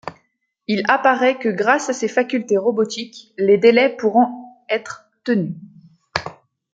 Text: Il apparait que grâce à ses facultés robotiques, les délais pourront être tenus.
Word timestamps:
Il 0.65 0.81
apparait 0.87 1.37
que 1.37 1.49
grâce 1.49 1.87
à 1.91 1.93
ses 1.93 2.07
facultés 2.07 2.57
robotiques, 2.57 3.35
les 3.37 3.59
délais 3.59 3.95
pourront 3.95 4.45
être 4.67 5.05
tenus. 5.23 5.55